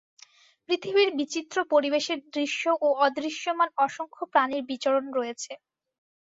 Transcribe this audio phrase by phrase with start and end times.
[0.69, 5.51] পৃথিবীর বিচিত্র পরিবেশের দৃশ্য ও অদৃশ্যমান অসংখ্য প্রাণীর বিচরণ রয়েছে।